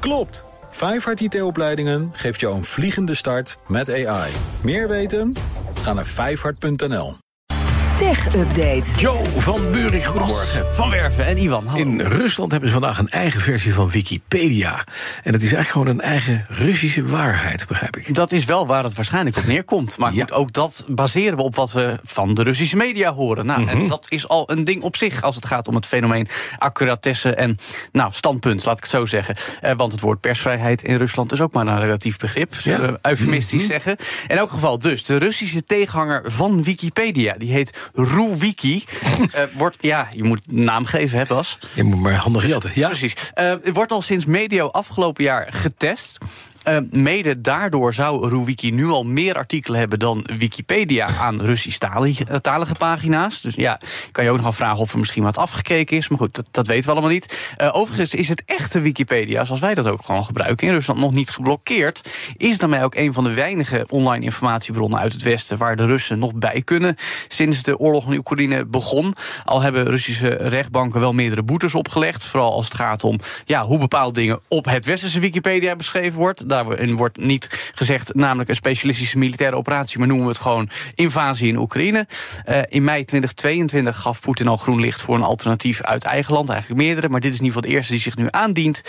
Klopt! 0.00 0.44
Vijfhart 0.70 1.20
IT-opleidingen 1.20 2.10
geeft 2.12 2.40
jou 2.40 2.54
een 2.54 2.64
vliegende 2.64 3.14
start 3.14 3.58
met 3.66 3.90
AI. 3.90 4.32
Meer 4.62 4.88
weten? 4.88 5.34
Ga 5.82 5.92
naar 5.92 6.06
vijfhart.nl. 6.06 7.16
Tech 8.00 8.34
Update. 8.36 8.82
Joe 8.98 9.24
van 9.36 9.60
Buurik, 9.72 10.04
goedemorgen. 10.04 10.66
Van 10.74 10.90
Werven 10.90 11.26
en 11.26 11.36
Ivan. 11.38 11.66
Hallo. 11.66 11.82
In 11.84 12.00
Rusland 12.00 12.50
hebben 12.50 12.68
ze 12.68 12.74
vandaag 12.78 12.98
een 12.98 13.08
eigen 13.08 13.40
versie 13.40 13.74
van 13.74 13.90
Wikipedia. 13.90 14.84
En 15.22 15.32
het 15.32 15.42
is 15.42 15.52
eigenlijk 15.52 15.68
gewoon 15.68 15.86
een 15.86 16.00
eigen 16.00 16.46
Russische 16.48 17.06
waarheid, 17.06 17.66
begrijp 17.68 17.96
ik. 17.96 18.14
Dat 18.14 18.32
is 18.32 18.44
wel 18.44 18.66
waar 18.66 18.84
het 18.84 18.94
waarschijnlijk 18.94 19.36
op 19.36 19.46
neerkomt. 19.46 19.96
Maar 19.96 20.12
Ja. 20.14 20.20
goed, 20.20 20.32
ook 20.32 20.52
dat 20.52 20.84
baseren 20.88 21.36
we 21.36 21.42
op 21.42 21.54
wat 21.56 21.72
we 21.72 21.98
van 22.02 22.34
de 22.34 22.42
Russische 22.42 22.76
media 22.76 23.12
horen. 23.12 23.46
Nou, 23.46 23.60
Mhm. 23.60 23.70
En 23.70 23.86
dat 23.86 24.06
is 24.08 24.28
al 24.28 24.50
een 24.50 24.64
ding 24.64 24.82
op 24.82 24.96
zich 24.96 25.22
als 25.22 25.34
het 25.36 25.46
gaat 25.46 25.68
om 25.68 25.74
het 25.74 25.86
fenomeen 25.86 26.28
accuratesse 26.58 27.34
en 27.34 27.58
nou, 27.92 28.12
standpunt, 28.12 28.64
laat 28.64 28.76
ik 28.76 28.82
het 28.82 28.92
zo 28.92 29.06
zeggen. 29.06 29.34
Eh, 29.60 29.76
want 29.76 29.92
het 29.92 30.00
woord 30.00 30.20
persvrijheid 30.20 30.82
in 30.82 30.96
Rusland 30.96 31.32
is 31.32 31.40
ook 31.40 31.52
maar 31.52 31.66
een 31.66 31.80
relatief 31.80 32.16
begrip, 32.18 32.54
zullen 32.54 32.78
Ja. 32.80 32.84
Mhm. 32.84 32.94
we 32.94 33.08
eufemistisch 33.08 33.66
zeggen. 33.66 33.96
In 34.28 34.36
elk 34.38 34.50
geval 34.50 34.78
dus, 34.78 35.04
de 35.04 35.16
Russische 35.16 35.64
tegenhanger 35.64 36.22
van 36.26 36.62
Wikipedia, 36.62 37.34
die 37.38 37.52
heet 37.52 37.89
RuWiki. 37.94 38.84
Eh, 39.30 39.44
wordt, 39.54 39.76
ja, 39.80 40.08
je 40.12 40.24
moet 40.24 40.40
een 40.48 40.64
naam 40.64 40.84
geven, 40.84 41.18
hè 41.18 41.24
Bas? 41.24 41.58
Je 41.74 41.82
moet 41.82 42.00
maar 42.00 42.14
handig 42.14 42.46
jatten. 42.46 42.70
Ja, 42.74 42.88
Precies. 42.88 43.14
Het 43.34 43.74
wordt 43.74 43.92
al 43.92 44.02
sinds 44.02 44.24
medio 44.24 44.66
afgelopen 44.68 45.24
jaar 45.24 45.46
getest. 45.50 46.18
Eh, 46.64 46.78
mede 46.90 47.40
daardoor 47.40 47.94
zou 47.94 48.28
RuWiki 48.28 48.70
nu 48.70 48.86
al 48.86 49.04
meer 49.04 49.34
artikelen 49.34 49.78
hebben 49.78 49.98
dan 49.98 50.26
Wikipedia 50.38 51.06
aan 51.06 51.40
Russisch-talige 51.40 52.74
pagina's. 52.78 53.40
Dus 53.40 53.54
ja, 53.54 53.80
kan 54.12 54.24
je 54.24 54.30
ook 54.30 54.36
nog 54.36 54.44
wel 54.44 54.54
vragen 54.54 54.78
of 54.78 54.92
er 54.92 54.98
misschien 54.98 55.22
wat 55.22 55.38
afgekeken 55.38 55.96
is. 55.96 56.08
Maar 56.08 56.18
goed, 56.18 56.34
dat, 56.34 56.46
dat 56.50 56.66
weten 56.66 56.84
we 56.84 56.90
allemaal 56.90 57.10
niet. 57.10 57.52
Eh, 57.56 57.76
overigens 57.76 58.14
is 58.14 58.28
het 58.28 58.42
echte 58.46 58.80
Wikipedia, 58.80 59.44
zoals 59.44 59.60
wij 59.60 59.74
dat 59.74 59.86
ook 59.86 60.04
gewoon 60.04 60.24
gebruiken, 60.24 60.66
in 60.66 60.72
Rusland 60.72 61.00
nog 61.00 61.12
niet 61.12 61.30
geblokkeerd. 61.30 62.10
Is 62.36 62.58
daarmee 62.58 62.82
ook 62.82 62.94
een 62.94 63.12
van 63.12 63.24
de 63.24 63.34
weinige 63.34 63.86
online 63.88 64.24
informatiebronnen 64.24 64.98
uit 64.98 65.12
het 65.12 65.22
Westen 65.22 65.58
waar 65.58 65.76
de 65.76 65.86
Russen 65.86 66.18
nog 66.18 66.34
bij 66.34 66.62
kunnen. 66.64 66.96
Sinds 67.28 67.62
de 67.62 67.78
oorlog 67.78 68.06
in 68.06 68.18
Oekraïne 68.18 68.66
begon. 68.66 69.14
Al 69.44 69.60
hebben 69.60 69.84
Russische 69.84 70.28
rechtbanken 70.28 71.00
wel 71.00 71.12
meerdere 71.12 71.42
boetes 71.42 71.74
opgelegd. 71.74 72.24
Vooral 72.24 72.52
als 72.52 72.64
het 72.64 72.74
gaat 72.74 73.04
om 73.04 73.18
ja, 73.44 73.64
hoe 73.66 73.78
bepaalde 73.78 74.20
dingen 74.20 74.40
op 74.48 74.64
het 74.64 74.84
westerse 74.84 75.20
Wikipedia 75.20 75.76
beschreven 75.76 76.18
wordt. 76.18 76.48
Daarin 76.50 76.96
wordt 76.96 77.16
niet 77.16 77.70
gezegd, 77.74 78.14
namelijk 78.14 78.48
een 78.48 78.54
specialistische 78.54 79.18
militaire 79.18 79.56
operatie, 79.56 79.98
maar 79.98 80.06
noemen 80.06 80.26
we 80.26 80.32
het 80.32 80.40
gewoon 80.40 80.68
invasie 80.94 81.48
in 81.48 81.56
Oekraïne. 81.56 82.06
Eh, 82.44 82.62
in 82.68 82.84
mei 82.84 83.04
2022 83.04 83.96
gaf 84.00 84.20
Poetin 84.20 84.48
al 84.48 84.56
groen 84.56 84.80
licht 84.80 85.00
voor 85.00 85.14
een 85.14 85.22
alternatief 85.22 85.82
uit 85.82 86.04
eigen 86.04 86.34
land. 86.34 86.48
Eigenlijk 86.48 86.80
meerdere, 86.80 87.08
maar 87.08 87.20
dit 87.20 87.32
is 87.32 87.38
in 87.38 87.44
ieder 87.44 87.56
geval 87.56 87.70
de 87.70 87.76
eerste 87.76 87.92
die 87.92 88.02
zich 88.02 88.16
nu 88.16 88.26
aandient. 88.30 88.82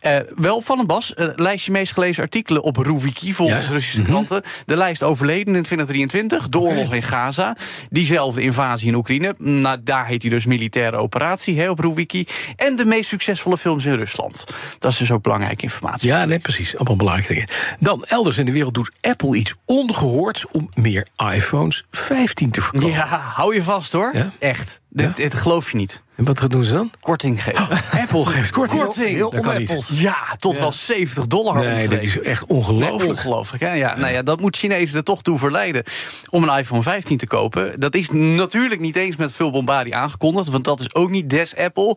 Eh, 0.00 0.16
wel 0.36 0.56
opvallend, 0.56 0.86
Bas. 0.86 1.14
Eh, 1.14 1.28
lijstje 1.36 1.72
meest 1.72 1.92
gelezen 1.92 2.22
artikelen 2.22 2.62
op 2.62 2.76
RuWiki 2.76 3.32
volgens 3.32 3.66
Ja. 3.66 3.72
Russische 3.72 4.02
kranten. 4.02 4.42
De 4.64 4.76
lijst 4.76 5.02
overleden 5.02 5.54
in 5.54 5.62
2023, 5.62 6.48
de 6.48 6.58
oorlog 6.58 6.94
in 6.94 7.02
Gaza. 7.02 7.56
Diezelfde 7.90 8.42
invasie 8.42 8.88
in 8.88 8.94
Oekraïne. 8.94 9.34
Nou, 9.38 9.78
daar 9.84 10.06
heet 10.06 10.22
hij 10.22 10.30
dus 10.30 10.46
militaire 10.46 10.96
operatie 10.96 11.60
hè, 11.60 11.70
op 11.70 11.78
RuWiki. 11.78 12.26
En 12.56 12.76
de 12.76 12.84
meest 12.84 13.08
succesvolle 13.08 13.58
films 13.58 13.84
in 13.84 13.94
Rusland. 13.94 14.44
Dat 14.78 14.92
is 14.92 14.98
dus 14.98 15.10
ook 15.10 15.22
belangrijke 15.22 15.62
informatie. 15.62 16.08
Ja, 16.08 16.24
nee, 16.24 16.38
precies. 16.38 16.76
Allemaal 16.76 16.96
belangrijke 17.04 17.34
dingen. 17.34 17.48
Dan, 17.78 18.04
elders 18.04 18.38
in 18.38 18.46
de 18.46 18.52
wereld 18.52 18.74
doet 18.74 18.92
Apple 19.00 19.36
iets 19.36 19.54
ongehoords... 19.64 20.46
om 20.50 20.68
meer 20.74 21.06
iPhones 21.34 21.84
15 21.90 22.50
te 22.50 22.60
verkopen. 22.60 22.88
Ja, 22.88 23.06
hou 23.18 23.54
je 23.54 23.62
vast 23.62 23.92
hoor. 23.92 24.10
Ja? 24.14 24.32
Echt. 24.38 24.81
Dit, 24.92 25.16
dit 25.16 25.34
geloof 25.34 25.70
je 25.70 25.76
niet. 25.76 26.02
En 26.16 26.24
wat 26.24 26.50
doen 26.50 26.64
ze 26.64 26.72
dan? 26.72 26.90
Korting 27.00 27.42
geven. 27.42 27.68
Apple 28.00 28.24
geeft 28.26 28.50
korting. 28.50 28.82
Korting. 28.82 29.18
Dat 29.18 29.40
kan 29.40 29.58
niet. 29.58 29.88
Ja, 29.92 30.16
tot 30.38 30.58
wel 30.58 30.72
70 30.72 31.26
dollar. 31.26 31.54
Nee, 31.54 31.64
dat 31.64 31.74
omgerekend. 31.82 32.02
is 32.02 32.20
echt 32.20 32.48
Nee, 32.48 32.58
ongelooflijk. 32.58 33.10
ongelooflijk. 33.10 33.62
Hè? 33.62 33.72
Ja, 33.72 33.96
Nou 33.96 34.12
ja, 34.12 34.22
dat 34.22 34.40
moet 34.40 34.56
Chinezen 34.56 34.96
er 34.96 35.04
toch 35.04 35.22
toe 35.22 35.38
verleiden 35.38 35.82
om 36.30 36.42
een 36.42 36.58
iPhone 36.58 36.82
15 36.82 37.16
te 37.18 37.26
kopen. 37.26 37.80
Dat 37.80 37.94
is 37.94 38.08
natuurlijk 38.10 38.80
niet 38.80 38.96
eens 38.96 39.16
met 39.16 39.32
veel 39.32 39.50
bombardie 39.50 39.94
aangekondigd, 39.94 40.48
want 40.48 40.64
dat 40.64 40.80
is 40.80 40.94
ook 40.94 41.10
niet 41.10 41.30
des 41.30 41.56
Apple. 41.56 41.96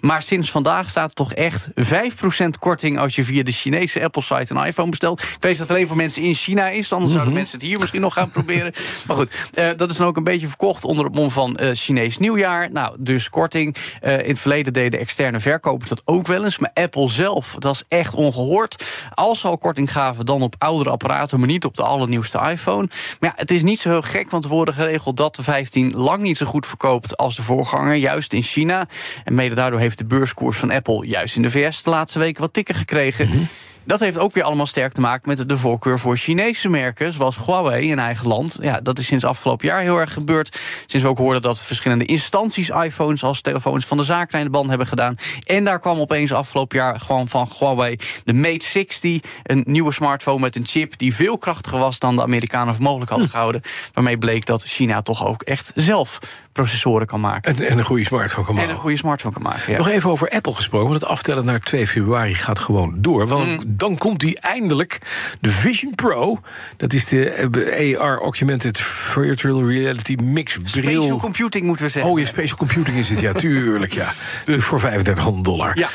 Maar 0.00 0.22
sinds 0.22 0.50
vandaag 0.50 0.88
staat 0.88 1.08
er 1.08 1.14
toch 1.14 1.32
echt 1.32 1.68
5% 1.74 2.58
korting 2.58 2.98
als 2.98 3.14
je 3.14 3.24
via 3.24 3.42
de 3.42 3.52
Chinese 3.52 4.02
Apple-site 4.04 4.54
een 4.54 4.66
iPhone 4.66 4.90
bestelt. 4.90 5.20
Ik 5.20 5.26
weet 5.40 5.58
dat 5.58 5.68
het 5.68 5.70
alleen 5.76 5.86
voor 5.88 5.96
mensen 5.96 6.22
in 6.22 6.34
China 6.34 6.68
is, 6.68 6.92
anders 6.92 7.12
zouden 7.12 7.34
mensen 7.34 7.58
het 7.58 7.66
hier 7.66 7.78
misschien 7.78 8.00
nog 8.00 8.12
gaan 8.12 8.30
proberen. 8.30 8.72
Maar 9.06 9.16
goed, 9.16 9.34
eh, 9.54 9.70
dat 9.76 9.90
is 9.90 9.96
dan 9.96 10.06
ook 10.06 10.16
een 10.16 10.24
beetje 10.24 10.48
verkocht 10.48 10.84
onder 10.84 11.04
het 11.04 11.14
mom 11.14 11.30
van 11.30 11.56
eh, 11.56 11.70
Chinees 11.72 12.18
nieuwjaar. 12.36 12.72
Nou, 12.72 12.96
dus 12.98 13.28
korting. 13.28 13.76
Eh, 14.00 14.12
in 14.12 14.28
het 14.28 14.38
verleden 14.38 14.72
deden 14.72 15.00
externe 15.00 15.40
verkopers 15.40 15.88
dat 15.88 16.02
ook 16.04 16.26
wel 16.26 16.44
eens. 16.44 16.58
Maar 16.58 16.70
Apple 16.74 17.08
zelf, 17.08 17.56
dat 17.58 17.74
is 17.74 17.82
echt 17.88 18.14
ongehoord. 18.14 18.84
Als 19.14 19.40
ze 19.40 19.48
al 19.48 19.58
korting 19.58 19.92
gaven, 19.92 20.26
dan 20.26 20.42
op 20.42 20.54
oudere 20.58 20.90
apparaten, 20.90 21.38
maar 21.38 21.48
niet 21.48 21.64
op 21.64 21.76
de 21.76 21.82
allernieuwste 21.82 22.40
iPhone. 22.50 22.88
Maar 23.20 23.30
ja, 23.30 23.32
het 23.36 23.50
is 23.50 23.62
niet 23.62 23.80
zo 23.80 23.88
heel 23.88 24.02
gek, 24.02 24.30
want 24.30 24.44
er 24.44 24.50
worden 24.50 24.74
geregeld 24.74 25.16
dat 25.16 25.36
de 25.36 25.42
15 25.42 25.92
lang 25.94 26.22
niet 26.22 26.36
zo 26.36 26.46
goed 26.46 26.66
verkoopt 26.66 27.16
als 27.16 27.36
de 27.36 27.42
voorganger, 27.42 27.94
juist 27.94 28.32
in 28.32 28.42
China. 28.42 28.88
En 29.24 29.34
mede 29.34 29.54
daardoor 29.54 29.80
heeft 29.80 29.98
de 29.98 30.04
beurskoers 30.04 30.56
van 30.56 30.70
Apple, 30.70 31.06
juist 31.06 31.36
in 31.36 31.42
de 31.42 31.50
VS, 31.50 31.82
de 31.82 31.90
laatste 31.90 32.18
weken 32.18 32.40
wat 32.40 32.52
tikker 32.52 32.74
gekregen. 32.74 33.48
Dat 33.86 34.00
heeft 34.00 34.18
ook 34.18 34.32
weer 34.32 34.42
allemaal 34.44 34.66
sterk 34.66 34.92
te 34.92 35.00
maken 35.00 35.28
met 35.28 35.48
de 35.48 35.58
voorkeur 35.58 35.98
voor 35.98 36.16
Chinese 36.16 36.68
merken, 36.68 37.12
zoals 37.12 37.36
Huawei 37.46 37.90
in 37.90 37.98
eigen 37.98 38.28
land. 38.28 38.56
Ja, 38.60 38.80
dat 38.80 38.98
is 38.98 39.06
sinds 39.06 39.24
afgelopen 39.24 39.66
jaar 39.66 39.80
heel 39.80 39.98
erg 40.00 40.12
gebeurd. 40.12 40.58
Sinds 40.86 41.04
we 41.04 41.10
ook 41.10 41.18
hoorden 41.18 41.42
dat 41.42 41.58
verschillende 41.60 42.04
instanties 42.04 42.68
iPhones 42.68 43.22
als 43.24 43.40
telefoons 43.40 43.84
van 43.86 43.96
de 43.96 44.02
zaak 44.02 44.32
in 44.32 44.44
de 44.44 44.50
ban 44.50 44.68
hebben 44.68 44.86
gedaan. 44.86 45.14
En 45.46 45.64
daar 45.64 45.78
kwam 45.80 45.98
opeens 45.98 46.32
afgelopen 46.32 46.78
jaar 46.78 47.00
gewoon 47.00 47.28
van 47.28 47.48
Huawei 47.58 47.96
de 48.24 48.32
Mate 48.32 48.66
60, 48.66 49.20
een 49.42 49.62
nieuwe 49.66 49.92
smartphone 49.92 50.40
met 50.40 50.56
een 50.56 50.66
chip 50.66 50.98
die 50.98 51.14
veel 51.14 51.38
krachtiger 51.38 51.78
was 51.78 51.98
dan 51.98 52.16
de 52.16 52.22
Amerikanen 52.22 52.74
voor 52.74 52.82
mogelijk 52.84 53.10
hadden 53.10 53.28
gehouden. 53.28 53.60
Waarmee 53.92 54.18
bleek 54.18 54.46
dat 54.46 54.62
China 54.64 55.02
toch 55.02 55.26
ook 55.26 55.42
echt 55.42 55.72
zelf 55.74 56.18
processoren 56.52 57.06
kan 57.06 57.20
maken. 57.20 57.56
En, 57.56 57.68
en 57.68 57.78
een 57.78 57.84
goede 57.84 58.04
smartphone 58.04 58.46
kan 58.46 58.54
En 58.54 58.60
maken. 58.60 58.74
een 58.74 58.80
goede 58.80 58.96
smartphone 58.96 59.34
kan 59.34 59.42
maken. 59.42 59.72
Ja. 59.72 59.78
Nog 59.78 59.88
even 59.88 60.10
over 60.10 60.28
Apple 60.30 60.54
gesproken, 60.54 60.88
want 60.88 61.00
het 61.00 61.10
aftellen 61.10 61.44
naar 61.44 61.60
2 61.60 61.86
februari 61.86 62.34
gaat 62.34 62.58
gewoon 62.58 62.94
door. 62.98 63.26
Want 63.26 63.44
Mm. 63.46 63.75
Dan 63.76 63.98
komt 63.98 64.20
die 64.20 64.40
eindelijk, 64.40 64.98
de 65.40 65.50
Vision 65.50 65.94
Pro. 65.94 66.40
Dat 66.76 66.92
is 66.92 67.06
de 67.06 67.30
eh, 67.30 68.00
AR 68.00 68.20
Augmented 68.20 68.78
Virtual 68.80 69.68
Reality 69.68 70.14
Mix 70.14 70.56
bril. 70.56 71.02
Spatial 71.02 71.18
computing 71.18 71.64
moeten 71.64 71.84
we 71.84 71.90
zeggen. 71.90 72.12
Oh, 72.12 72.18
je 72.18 72.26
spatial 72.26 72.56
computing 72.56 72.96
is 72.96 73.08
het, 73.08 73.20
ja, 73.20 73.32
tuurlijk, 73.32 73.92
ja. 73.92 74.12
Dus 74.44 74.64
voor 74.64 74.78
3500 74.78 75.44
dollar. 75.44 75.78
Ja. 75.78 75.88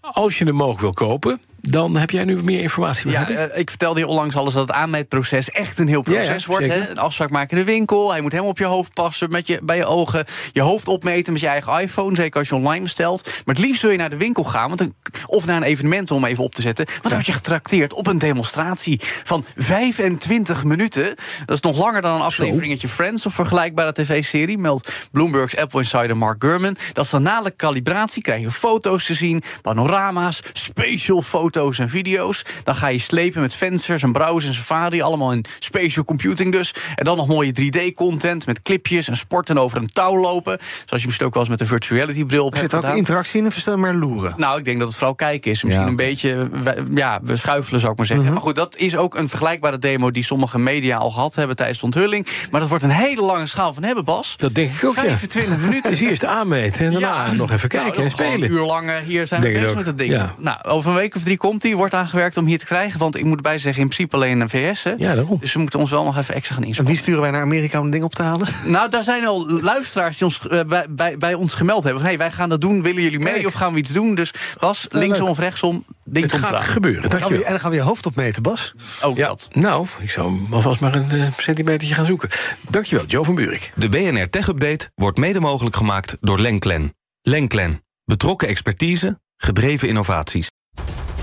Als 0.00 0.38
je 0.38 0.44
hem 0.44 0.54
mogelijk 0.54 0.80
wil 0.80 0.92
kopen, 0.92 1.40
dan 1.72 1.96
heb 1.96 2.10
jij 2.10 2.24
nu 2.24 2.42
meer 2.42 2.60
informatie. 2.60 3.10
Ja, 3.10 3.28
ik? 3.28 3.36
eh, 3.36 3.58
ik 3.58 3.68
vertelde 3.70 4.00
je 4.00 4.06
onlangs 4.06 4.36
alles 4.36 4.54
dat 4.54 4.68
het 4.68 4.76
aanmeetproces 4.76 5.50
echt 5.50 5.78
een 5.78 5.88
heel 5.88 6.02
proces 6.02 6.26
Ja, 6.26 6.34
ja, 6.34 6.40
wordt. 6.46 6.66
Hè? 6.66 6.90
Een 6.90 6.98
afspraak 6.98 7.30
maken 7.30 7.50
in 7.58 7.64
de 7.64 7.70
winkel. 7.72 8.10
Hij 8.10 8.20
moet 8.20 8.30
helemaal 8.30 8.50
op 8.50 8.58
je 8.58 8.64
hoofd 8.64 8.94
passen, 8.94 9.30
met 9.30 9.46
je, 9.46 9.58
bij 9.62 9.76
je 9.76 9.84
ogen. 9.84 10.24
Je 10.52 10.60
hoofd 10.60 10.88
opmeten 10.88 11.32
met 11.32 11.42
je 11.42 11.48
eigen 11.48 11.80
iPhone, 11.80 12.14
zeker 12.14 12.38
als 12.38 12.48
je 12.48 12.54
online 12.54 12.82
bestelt. 12.82 13.24
Maar 13.24 13.54
het 13.54 13.64
liefst 13.64 13.82
wil 13.82 13.90
je 13.90 13.96
naar 13.96 14.10
de 14.10 14.16
winkel 14.16 14.44
gaan, 14.44 14.66
want 14.66 14.78
dan, 14.78 14.94
of 15.26 15.46
naar 15.46 15.56
een 15.56 15.62
evenement 15.62 16.10
om 16.10 16.24
even 16.24 16.44
op 16.44 16.54
te 16.54 16.62
zetten. 16.62 16.84
Want 16.86 17.02
dan 17.02 17.12
word 17.12 17.26
je 17.26 17.32
getrakteerd 17.32 17.92
op 17.92 18.06
een 18.06 18.18
demonstratie 18.18 19.00
van 19.24 19.44
25 19.56 20.64
minuten. 20.64 21.14
Dat 21.44 21.56
is 21.56 21.60
nog 21.60 21.78
langer 21.78 22.00
dan 22.00 22.14
een 22.14 22.20
afleveringetje 22.20 22.88
Friends 22.88 23.26
of 23.26 23.34
vergelijkbare 23.34 23.92
tv-serie. 23.92 24.58
Meldt 24.58 25.08
Bloomberg's 25.12 25.56
Apple 25.56 25.80
Insider 25.80 26.16
Mark 26.16 26.42
Gurman. 26.44 26.76
Dat 26.92 27.04
is 27.04 27.10
dan 27.10 27.22
na 27.22 27.42
de 27.42 27.56
calibratie 27.56 28.22
krijg 28.22 28.40
je 28.40 28.50
foto's 28.50 29.06
te 29.06 29.14
zien, 29.14 29.42
panorama's, 29.62 30.42
special 30.52 31.22
foto's 31.22 31.61
en 31.70 31.88
video's. 31.88 32.44
Dan 32.64 32.74
ga 32.74 32.86
je 32.86 32.98
slepen 32.98 33.40
met 33.40 33.54
Fencers 33.54 34.02
en 34.02 34.12
Browse 34.12 34.46
en 34.46 34.54
Safari, 34.54 35.02
allemaal 35.02 35.32
in 35.32 35.44
spatial 35.58 36.04
computing 36.04 36.52
dus. 36.52 36.74
En 36.94 37.04
dan 37.04 37.16
nog 37.16 37.26
mooie 37.26 37.52
3D-content 37.60 38.46
met 38.46 38.62
clipjes 38.62 39.08
en 39.08 39.16
sporten 39.16 39.58
over 39.58 39.78
een 39.80 39.86
touw 39.92 40.16
lopen. 40.20 40.58
Zoals 40.84 41.00
je 41.00 41.06
misschien 41.06 41.26
ook 41.26 41.34
wel 41.34 41.42
eens 41.42 41.50
met 41.52 41.60
een 41.60 41.66
virtual 41.66 41.98
reality 41.98 42.24
bril 42.24 42.44
op 42.44 42.52
Er 42.52 42.58
hebt 42.58 42.70
zit 42.70 42.78
ook 42.80 42.84
gedaan. 42.84 42.98
interactie 42.98 43.40
in 43.40 43.46
of 43.46 43.56
is 43.56 43.64
dat 43.64 43.76
maar 43.76 43.94
loeren? 43.94 44.34
Nou, 44.36 44.58
ik 44.58 44.64
denk 44.64 44.78
dat 44.78 44.86
het 44.88 44.96
vooral 44.96 45.14
kijken 45.14 45.50
is. 45.50 45.62
Misschien 45.62 45.84
Ja. 45.84 45.90
een 45.90 45.96
beetje, 45.96 46.48
we- 46.62 46.84
ja, 46.94 47.20
we 47.22 47.36
schuifelen 47.36 47.80
zou 47.80 47.92
ik 47.92 47.98
maar 47.98 48.06
zeggen. 48.06 48.32
Maar 48.32 48.42
goed, 48.42 48.56
dat 48.56 48.76
is 48.76 48.96
ook 48.96 49.14
een 49.16 49.28
vergelijkbare 49.28 49.78
demo 49.78 50.10
die 50.10 50.24
sommige 50.24 50.58
media 50.58 50.96
al 50.96 51.10
gehad 51.10 51.34
hebben 51.34 51.56
tijdens 51.56 51.78
de 51.78 51.84
onthulling. 51.84 52.26
Maar 52.50 52.60
dat 52.60 52.68
wordt 52.68 52.84
een 52.84 52.90
hele 52.90 53.22
lange 53.22 53.46
schaal 53.46 53.72
van 53.72 53.82
hebben, 53.82 54.04
Bas. 54.04 54.34
Dat 54.36 54.54
denk 54.54 54.70
ik 54.72 54.84
ook, 54.84 54.94
ja. 54.94 55.02
25 55.02 55.58
minuten. 55.66 55.90
Dus 55.90 56.00
eerst 56.00 56.24
aanmeten 56.24 56.86
en 56.86 56.92
daarna 56.92 57.32
nog 57.32 57.50
even 57.52 57.68
kijken 57.68 57.90
nou, 57.92 58.04
en 58.04 58.10
gewoon 58.10 58.28
spelen. 58.30 58.50
Een 58.50 58.56
uur 58.56 58.66
lang 58.66 58.90
hier 59.04 59.26
zijn 59.26 59.40
we 59.42 59.48
bezig 59.52 59.70
ook, 59.70 59.76
met 59.76 59.86
het 59.86 59.98
ding. 59.98 60.10
ja. 60.10 60.34
Nou, 60.38 60.62
over 60.62 60.90
een 60.90 60.96
week 60.96 61.14
of 61.16 61.22
drie 61.22 61.36
komt 61.36 61.51
hij. 61.58 61.74
Wordt 61.74 61.94
aangewerkt 61.94 62.36
om 62.36 62.46
hier 62.46 62.58
te 62.58 62.64
krijgen. 62.64 62.98
Want 62.98 63.16
ik 63.16 63.24
moet 63.24 63.36
erbij 63.36 63.58
zeggen, 63.58 63.82
in 63.82 63.88
principe 63.88 64.16
alleen 64.16 64.40
een 64.40 64.48
VS. 64.48 64.82
Hè. 64.82 64.90
Ja, 64.98 65.14
daarom. 65.14 65.36
Dus 65.40 65.52
we 65.52 65.60
moeten 65.60 65.78
ons 65.78 65.90
wel 65.90 66.04
nog 66.04 66.16
even 66.18 66.34
extra 66.34 66.54
gaan 66.54 66.62
En 66.62 66.68
inspannen. 66.68 66.94
wie 66.94 67.02
sturen 67.02 67.20
wij 67.22 67.30
naar 67.30 67.42
Amerika 67.42 67.78
om 67.78 67.84
een 67.84 67.90
ding 67.90 68.04
op 68.04 68.14
te 68.14 68.22
halen? 68.22 68.48
Nou, 68.66 68.90
daar 68.90 69.02
zijn 69.04 69.26
al 69.26 69.48
luisteraars 69.60 70.18
die 70.18 70.26
ons, 70.26 70.40
eh, 70.48 70.60
bij, 70.64 70.86
bij, 70.90 71.16
bij 71.18 71.34
ons 71.34 71.54
gemeld 71.54 71.82
hebben. 71.84 72.00
Van, 72.00 72.08
hey, 72.10 72.18
wij 72.18 72.30
gaan 72.32 72.48
dat 72.48 72.60
doen. 72.60 72.82
Willen 72.82 73.02
jullie 73.02 73.18
mee 73.18 73.32
Kijk. 73.32 73.46
of 73.46 73.52
gaan 73.52 73.72
we 73.72 73.78
iets 73.78 73.90
doen? 73.92 74.14
Dus 74.14 74.30
Bas, 74.60 74.86
linksom 74.90 75.20
leuk. 75.26 75.30
of 75.34 75.38
rechtsom, 75.38 75.84
ding 76.04 76.24
Het 76.24 76.34
komt 76.34 76.44
gaat 76.44 76.52
eraan. 76.52 76.64
gebeuren, 76.72 77.00
Gaan 77.02 77.10
we, 77.10 77.16
dankjewel. 77.18 77.44
en 77.44 77.50
dan 77.50 77.60
gaan 77.60 77.70
we 77.70 77.76
je 77.76 77.82
hoofd 77.82 78.06
opmeten, 78.06 78.42
Bas. 78.42 78.74
Ook 79.02 79.16
Ja, 79.16 79.26
dat. 79.28 79.48
nou, 79.52 79.86
ik 80.00 80.10
zou 80.10 80.38
alvast 80.50 80.80
maar 80.80 80.94
een 80.94 81.10
eh, 81.10 81.26
centimetertje 81.36 81.94
gaan 81.94 82.06
zoeken. 82.06 82.28
Dankjewel, 82.70 83.04
Joe 83.06 83.24
van 83.24 83.34
Buurik. 83.34 83.72
De 83.76 83.88
BNR 83.88 84.30
Tech 84.30 84.48
Update 84.48 84.90
wordt 84.94 85.18
mede 85.18 85.40
mogelijk 85.40 85.76
gemaakt 85.76 86.16
door 86.20 86.38
Lenklen. 86.40 86.94
Lenklen. 87.22 87.82
Betrokken 88.04 88.48
expertise, 88.48 89.20
gedreven 89.36 89.88
innovaties. 89.88 90.50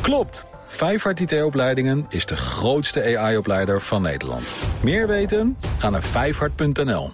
Klopt! 0.02 0.46
Vijfhart 0.66 1.20
IT-opleidingen 1.20 2.06
is 2.10 2.26
de 2.26 2.36
grootste 2.36 3.18
AI-opleider 3.18 3.82
van 3.82 4.02
Nederland. 4.02 4.44
Meer 4.82 5.08
weten? 5.08 5.58
Ga 5.78 5.90
naar 5.90 6.04
vijfhart.nl. 6.04 7.12